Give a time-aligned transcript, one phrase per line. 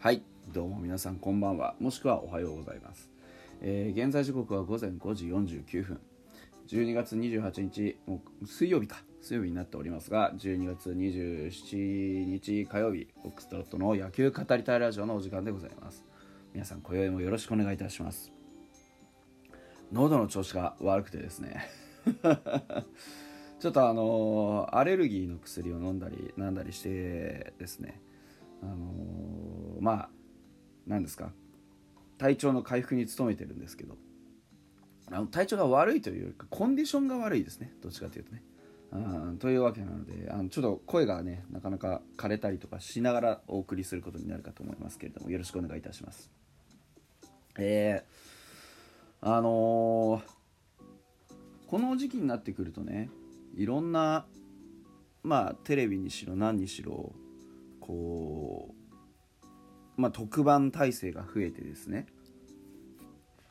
[0.00, 0.22] はい
[0.52, 1.74] どうも皆さんこんばんは。
[1.80, 3.10] もしくはおはようございます、
[3.60, 6.00] えー現在時刻は午前5時49分。
[6.68, 9.02] 12月28日もう水曜日か。
[9.20, 16.04] 水曜日になっておりますが12月27日火曜日オックストロットの野球語りたいラジオのお時間でございます。
[16.54, 18.30] 皆さん今宵もよろしくお願いいたします。
[19.90, 21.66] 喉の調子が悪くてですね。
[23.58, 28.00] ちょっとあのアレルギーの薬を飲んだりなんだりしてですね。
[28.62, 30.08] あのまあ
[30.86, 31.32] 何ですか？
[32.18, 33.96] 体調の回復に努めてるんですけど。
[35.10, 37.72] あの体調が悪いというよりかコンディションが悪いですね。
[37.82, 38.42] どっちかというとね。
[38.92, 38.98] う
[39.32, 46.30] んというわけなのであのちょっと声がねなかなか枯れたりとかしながらお送りすることになるかと思いますけれどもよろしくお願いいたします。
[47.58, 50.38] えー、あのー
[51.68, 53.10] この時期になってくるとね
[53.54, 54.24] いろんな
[55.22, 57.12] まあテレビにしろ何にしろ
[57.80, 58.77] こう
[59.98, 62.06] まあ特番体制が増えてですね。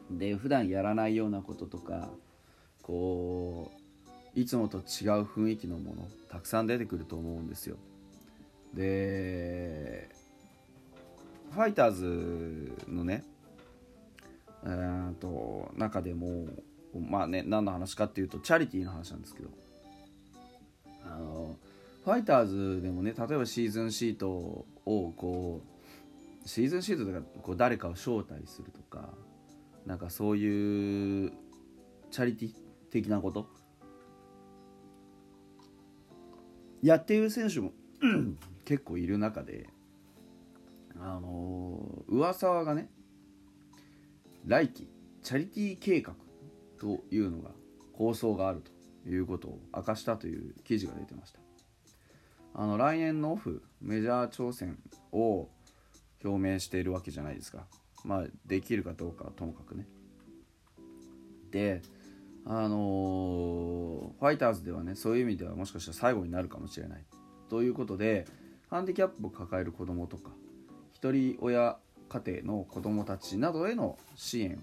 [0.10, 2.10] で普段やらないようなこととか
[2.82, 3.72] こ
[4.36, 4.84] ういつもと違う
[5.24, 7.78] 雰囲気のものたくさん出てくると思うんですよ。
[8.74, 10.10] で
[11.52, 13.24] ファイターズのね
[14.64, 16.48] えー、と中でも
[16.98, 19.50] まあね何の話かっていうとチャリティーの話なんですけど。
[21.10, 21.56] あの
[22.04, 25.77] ファイターズでもね例えばシーズンシートをこう
[26.48, 29.10] シーズンシートとかこう誰かを招待するとか
[29.86, 31.34] なんかそういう
[32.10, 32.54] チャリティ
[32.90, 33.48] 的なこと？
[36.82, 37.74] やっている選手も
[38.66, 39.70] 結構いる中で
[41.00, 42.90] あの噂がね
[44.46, 44.90] 来季
[45.24, 46.14] チャリティー計画
[46.80, 47.52] というのが
[47.94, 48.62] 構想がある
[49.04, 51.40] ということを明かしたという記事が出てました。
[52.54, 54.80] あの来年のオフメジャー挑戦
[55.12, 55.50] を
[56.28, 57.66] 表明しているわけじゃないですか。
[58.04, 59.88] まあできるかどうかはともかくね。
[61.52, 61.82] で
[62.46, 67.04] あのーファイターズではねそういう意味ではもしかしたら最後になるかもしれない。
[67.50, 68.26] ということで
[68.70, 70.32] ハンディキャップを抱える子どもとか
[70.94, 71.78] 一人親
[72.10, 74.58] 家庭の子どもたちなどへの支援を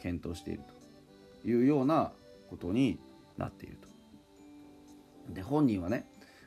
[0.00, 0.62] 検討している
[1.42, 2.12] というような
[2.48, 2.98] ことに
[3.36, 3.88] なっていると。
[5.34, 6.06] で本人はね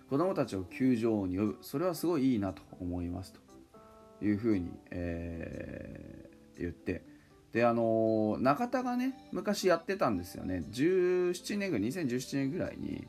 [0.10, 3.43] 子どもたちを球場に呼ぶそれはすごいいいなと思いますと。
[4.24, 6.24] いうふうに、えー
[6.60, 7.04] 言って。
[7.52, 10.64] であの中田がね昔やってたんですよね。
[10.72, 13.08] 17年ぐらい2017年ぐらいに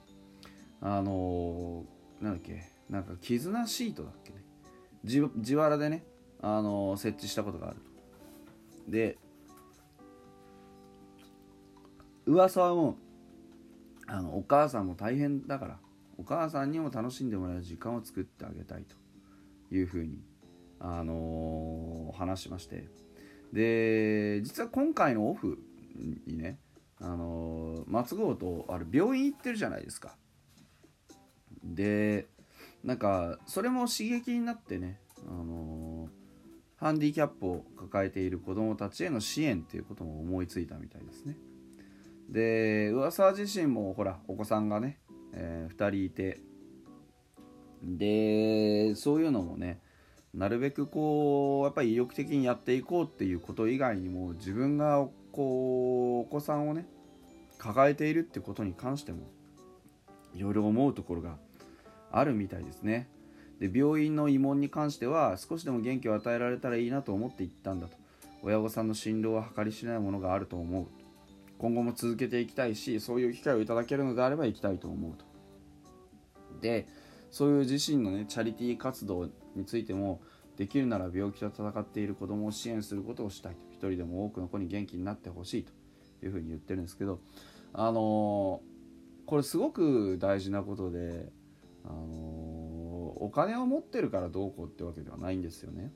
[0.82, 4.44] あのーなんだっけなんか絆シートだっけね。
[5.02, 6.04] 自自腹でね、
[6.42, 8.90] あのー設置したことがあると。
[8.90, 9.18] で
[12.26, 12.96] 噂はもう
[14.06, 15.78] あのお母さんも大変だから
[16.18, 18.96] お母さんにも楽しんでもらえる時間を作ってあげたいと
[19.74, 20.22] いうふうに、
[20.86, 22.86] あのー話しまして。
[23.52, 25.58] で実は今回のオフ
[26.26, 26.58] にね、
[27.00, 30.16] あのー松郷とあれ病院行ってるじゃないですか。
[31.64, 32.28] で
[32.82, 36.24] なんかそれも刺激になってね、あのー
[36.76, 41.38] ハンディキャップを抱えている子どもたちへの支援っていうことも思いついたみたいですね。
[42.28, 44.98] で噂自身もほらお子さんがね、
[45.32, 46.40] え2人いて。
[47.82, 49.80] でそういうのもね
[50.34, 56.86] なるべくこうやっぱり意欲的にやっていこうっていうこと以外にも自分がこうお子さんをね
[57.58, 59.20] 抱えているってことに関しても
[60.34, 61.36] いろいろ思うところが
[62.10, 63.08] あるみたいですね。
[63.60, 67.96] で病院の慰問に関しては少しでも元気を与えられたらいいなと思って行ったんだと。
[68.42, 70.86] 親御さんの診療は計り知れないものがあると思う。
[71.58, 75.24] 今後も続けていきたいしそういう機会をいただけるのであれば行きたいと思うと。
[76.60, 76.88] で
[77.30, 80.20] そういう自身のねチャリティー活動についても
[80.56, 85.64] できるなら病気と戦っている子どもを支援することをしたいと一人でも多くの子に元気になってほしい
[86.20, 87.20] というふうに言ってるんですけど
[87.72, 88.74] あのー
[89.26, 91.32] これすごく大事なことで、
[91.84, 92.14] あのー
[93.16, 95.92] お金を持ってるからどうこうってわけではないんですよね。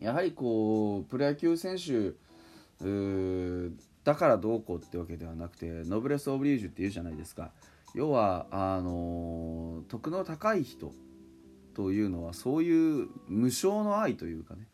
[0.00, 2.14] やはりこうプロ野球選手
[4.04, 7.52] だからどうこうってわけではなくてノブレス・オブリージュって言うじゃないですか
[7.94, 10.92] 要はあのー徳の高い人
[11.76, 14.66] というのはそういう無償の愛というかね。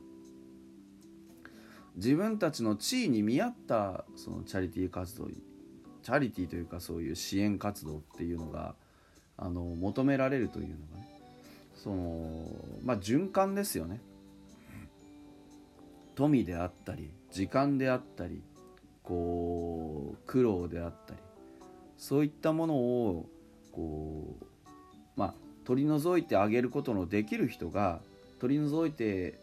[1.96, 8.76] 自分たちの地位に見合ったそのチャリティー活動チャリティーというかそういう支援活動っていうのが
[9.37, 11.08] あの求められるというのがね。
[11.75, 12.46] その
[12.84, 14.00] まあ循環ですよね。
[16.14, 18.44] 富であったり時間であったり
[19.02, 21.20] こう苦労であったり
[21.98, 23.28] そういったものを
[23.72, 24.44] こう
[25.16, 25.34] まあ
[25.64, 28.00] 取り除いてあげることのできる人が
[28.41, 29.38] 取り除いて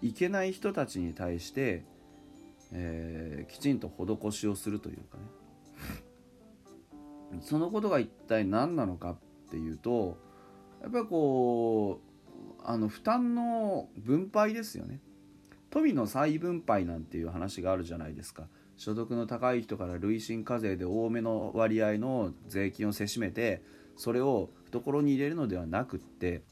[0.00, 1.84] いけない人たちに対して、
[2.72, 5.24] えー、きちんと施しをするというかね。
[7.40, 9.16] そのことが一体何なのかっ
[9.50, 10.18] ていうと
[10.82, 15.00] やっぱりこうあの負担の分配ですよね。
[15.70, 18.46] 富の再分配なんていう話があるじゃないですか。
[18.76, 23.62] 所得の高い人から累進課税で多めの割合の税金をせしめて
[23.96, 26.42] それを懐に入れるのではなくって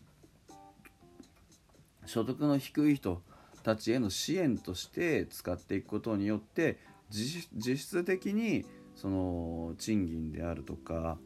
[2.06, 3.22] 所得の低い人
[3.62, 6.78] たちへの支援として使っていくことによって
[7.10, 8.64] 実質的に
[8.94, 11.18] その賃金であるとか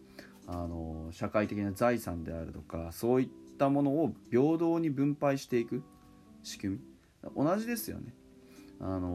[0.46, 3.28] あの社会的な財産であるとかそういっ
[3.58, 5.82] たものを平等に分配していく
[6.43, 6.81] 仕組み
[7.34, 8.14] 同じですよね。
[8.81, 9.08] あの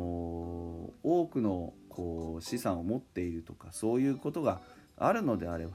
[1.04, 4.62] 多くのこう資産を持っているとかそういうことが
[4.98, 5.74] あるのであれば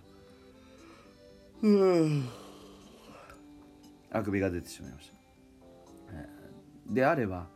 [4.11, 5.15] あくびが出てしまいました。
[6.93, 7.47] であれば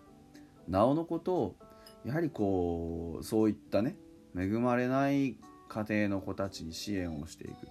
[0.67, 1.57] なおのことを
[2.05, 3.97] やはりこうそういったね
[4.37, 5.37] 恵まれない
[5.69, 7.69] 家庭の子たちに支援をしていく、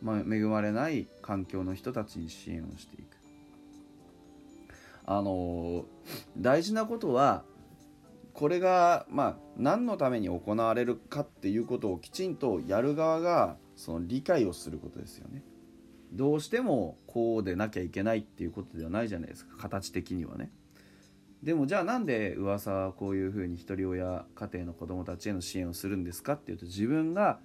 [0.00, 3.16] まあ、恵まれない環境の人たちに支援をしていく。
[5.08, 5.84] あの
[6.36, 7.44] 大事なことは
[8.32, 15.44] これがまあ何のために行われるかっていうことをきちんとやる側がその理解をすることですよね。
[16.12, 20.50] どうしてもこうでなきゃいけないっていうことではないじゃないですか形的にはね。
[21.42, 27.38] でもじゃあなんで噂はこういうふうにひとり親家庭の子どもたちへの支援をするんですかっていうと自分が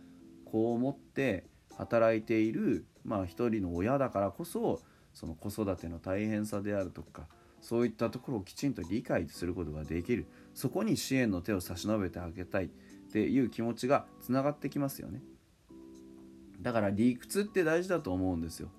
[0.46, 1.46] こう思って
[1.78, 4.82] 働いているまあ一人の親だからこそ
[5.14, 7.28] その子育ての大変さであるとか
[7.60, 12.68] そういったところをきちんと理解することができるそこに支援の手を差し伸べてあげたいっ
[13.12, 15.22] ていう気持ちがつながってきますよね。
[16.62, 18.70] だから理屈って大事だと思うんですよ。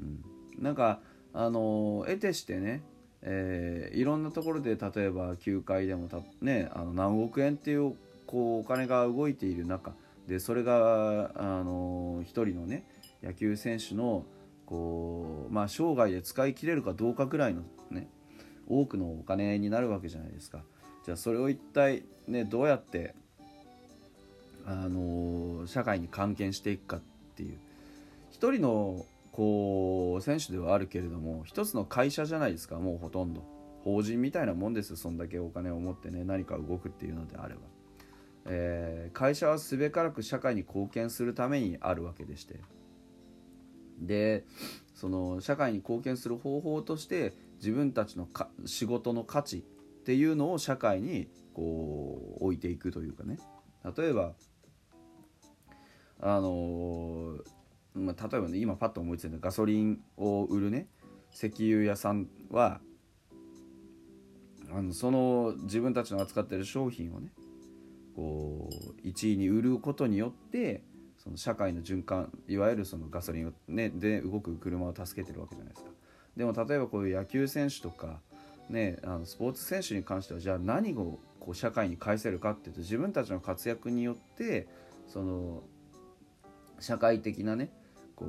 [0.00, 0.24] うん、
[0.62, 1.00] なんか
[1.32, 2.82] あの得てしてね、
[3.22, 7.94] えー、いろんなところで例えば球界でもた、ね、あの何億円っていう
[8.26, 9.94] こうお金が動いている中
[10.26, 12.84] でそれがあの一人のね
[13.22, 14.24] 野球選手の
[14.66, 18.08] こう、まあ、生涯で使い切れるかどうかぐらいのね
[18.68, 20.62] 多くのお金になるわけじゃないですか。
[21.04, 23.14] じゃあそれを一体ねどうやって
[24.68, 27.00] あの社会に還元していくかっ
[27.34, 27.58] ていう。
[28.30, 33.42] 一人のこう選手ではあるけれども一つの会社じゃないですかもうほとんど。
[33.82, 37.60] 法人みたいなもんですそんだけお金を持ってね何か動くっていうのであれば、
[38.44, 42.60] えー、会社はすべからく社会に貢献するためにあるわけでして。
[44.00, 44.44] で
[44.94, 49.62] その社会に貢献する方法として自分たちのか仕事の価値っ
[50.04, 53.38] ていうのを社会にこう置いていくというかね。
[53.96, 54.34] 例えば
[56.20, 57.36] あの
[57.94, 60.86] まあ、例えばね今パッと思いついたガソリンを売るね
[61.32, 62.80] 石油屋さんは
[64.70, 67.32] あのその自分たちの扱ってる商品をね
[68.14, 70.82] こう1位に売ることによって
[71.18, 75.90] その社会の循環いわゆるそのガソリンを、ね、で動く車を助けてるわけじゃないですか。
[76.36, 78.20] でも例えばこういう野球選手とか、
[78.70, 84.68] ね、あのスポーツ選手に関してはじゃあ何をこう社会に返せるかっていうと自分たちの活躍によって
[85.08, 85.62] その
[86.80, 87.70] 社会的なね
[88.16, 88.28] こう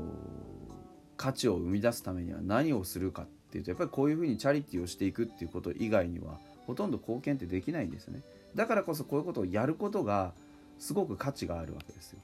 [1.17, 8.21] 価値を生み出すためには何をするかっていうとやっぱりこういうふうにチャリティーをしていくっていうこと以外にはほとんど貢献ってできないんですよね。
[8.55, 10.33] だからこそこういうことをやることが
[10.77, 12.19] すごく価値があるわけですよ。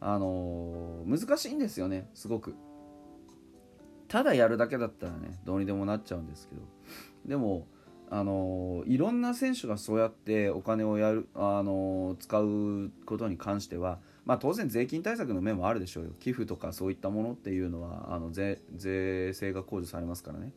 [0.00, 2.54] あのー、難しいんですよねすごく。
[4.08, 6.62] ただやるだけだったらねどうにでもなっちゃうんですけど。
[7.26, 7.66] でも
[8.10, 13.98] あのいろんな選手がそうやってお金をやる、あの使うことに関しては
[14.30, 16.10] まあ、当然税金対策の面もあるでしょうよ。
[16.20, 20.52] 寄付とかそういったものっていうのはあの税税制が控除されますからね。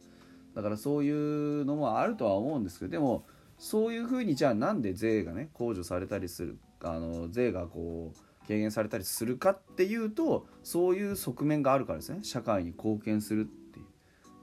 [0.54, 3.26] だからそういうのもあるとは思うんですけどでも
[3.58, 12.20] そういうふうにじゃあなんで税がね控除されたりするあの税がこう軽減されたりするかっていうとそういう側面があるからですね。
[12.22, 13.86] 社会に貢献するっていう、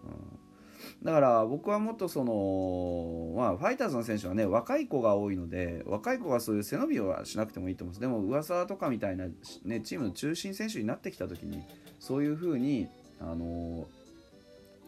[0.06, 0.29] うん。
[1.02, 9.24] だから僕はもっとその、まあ、ファイターズの選手はね若い子が多いので若い子がそういう背伸びはしなくてもいいと思うんですでも噂とかみたいな、
[9.64, 11.62] ね、チームの中心選手になってきた時に
[11.98, 12.88] そういうふうに
[13.18, 13.86] あの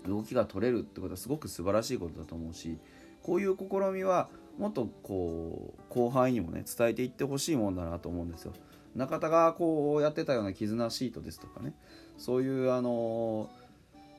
[0.06, 2.76] 動きが取れるってことはすごく素晴らしいことだと思うし
[3.22, 4.28] こういう試みは
[4.58, 8.52] もっとこう後輩にもね伝えていってほしいもんだなと思うんですよ。
[8.94, 11.72] 中田がこうやってたような絆シートですとかね
[12.18, 13.61] そういうあのー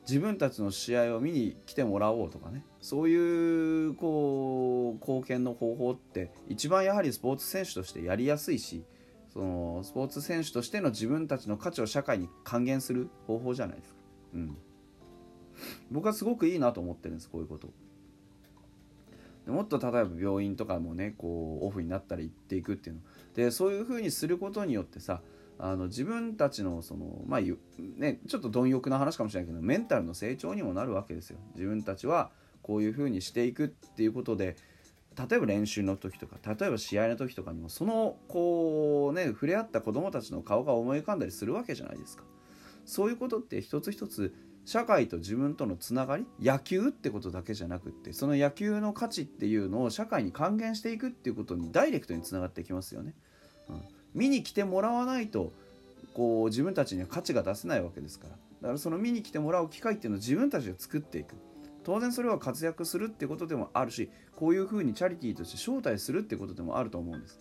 [0.06, 2.64] 自分たちの試合を見に来てもらおうとかね。
[2.80, 8.84] そういうこう貢献の方法って一番やはりスポーツ選手としてやりやすいし
[9.32, 14.00] そのスポーツ選手としての自分たちの価値を社会に還元する方法じゃないですか。
[14.34, 14.56] うん。
[15.90, 17.68] 僕はすごくいいなと思ってるんですこういうこと。
[19.46, 23.02] でもっと例えば病院とかもねこうオフになったり行っていくっていうの。
[23.34, 25.20] でそういうふうにすることによってさ
[25.58, 31.38] あの自分たちのそのまあねちょっと貪欲な話かもしれないけどメンタルの成長にもなるわけですよ。
[31.54, 32.30] 自分たちは
[32.62, 34.56] こういうふうにしていくっていうことで
[35.16, 42.24] 例えば練習の時とか例えば試合の時とかにもそのこうね触れ合った子どもたちの顔が思い浮かんだりするわけじゃないですか。
[42.84, 44.34] そういうことって一つ一つ
[44.64, 53.14] 社会と自分とのつながり野球ってことだけじゃなくってその野球の価値っていうのを社会に還元していくっていうことにダイレクトにつながってきますよね、
[54.14, 55.52] 見に来てもらわないと
[56.14, 58.34] こう自分たちには価値が出せないわけですから。
[58.62, 61.34] だからその見に来てもらう機会っていうのを自分たちが作っていく。
[61.82, 67.38] 当然それは活躍するってことでもあるしこういうふうにチャリティーとして招待するってことでもあると思うんです。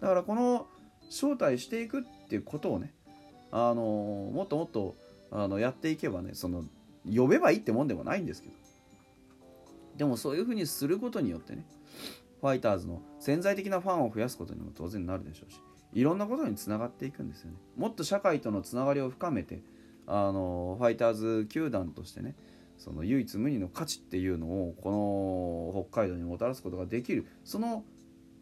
[0.00, 0.66] だからこの
[1.10, 2.92] 招待していくっていうことをね
[3.52, 3.82] あの
[4.34, 4.96] もっともっと
[5.30, 6.64] あのやっていけばねその
[7.14, 8.54] 呼べばいいってもんでもないんですけど。
[9.96, 11.64] でもそういうふうにすることによってね
[12.40, 15.60] ファイターズの潜在的なファンを増やすことにも当然なるでしょうし
[15.94, 17.56] いろんなことにつながっていくんですよね。
[17.76, 19.62] もっと社会とのつながりを深めて
[20.06, 22.34] あのファイターズ球団としてね
[22.76, 27.84] その唯一無二の価値っていうのをこの北海道にもたらすことができるその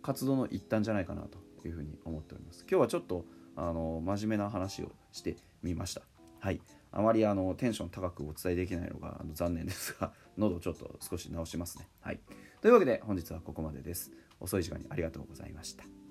[0.02, 2.64] 活動の一端じゃないかなというふうに思っております。
[2.68, 6.02] 今日はちょっとあの真面目な話をしてみました。
[6.40, 6.60] はい。
[6.90, 11.88] あまりあのテンション高くお伝えできないのがあの残念ですが 喉ちょっと少し直しますね。
[12.00, 12.20] はい。
[12.60, 14.10] というわけで本日はここまでです。
[14.40, 16.01] 遅い時間にありがとうございました。